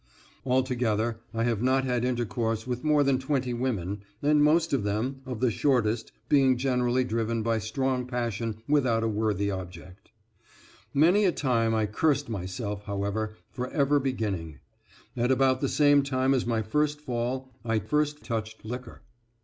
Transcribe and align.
Altogether, 0.47 1.19
I 1.31 1.43
have 1.43 1.61
not 1.61 1.83
had 1.83 2.03
intercourse 2.03 2.65
with 2.65 2.83
more 2.83 3.03
than 3.03 3.19
twenty 3.19 3.53
women, 3.53 4.01
and 4.23 4.43
most 4.43 4.73
of 4.73 4.81
them, 4.83 5.21
of 5.27 5.41
the 5.41 5.51
shortest, 5.51 6.11
being 6.27 6.57
generally 6.57 7.03
driven 7.03 7.43
by 7.43 7.59
strong 7.59 8.07
passion 8.07 8.63
without 8.67 9.03
a 9.03 9.07
worthy 9.07 9.51
object. 9.51 10.09
Many 10.91 11.25
a 11.25 11.31
time 11.31 11.73
have 11.73 11.81
I 11.81 11.85
cursed 11.85 12.29
myself, 12.29 12.85
however, 12.85 13.37
for 13.51 13.69
ever 13.69 13.99
beginning. 13.99 14.57
At 15.15 15.29
about 15.29 15.61
the 15.61 15.69
same 15.69 16.01
time 16.01 16.33
as 16.33 16.47
my 16.47 16.63
first 16.63 16.99
fall, 16.99 17.53
I 17.63 17.77
first 17.77 18.23
touched 18.23 18.65
liquor. 18.65 19.03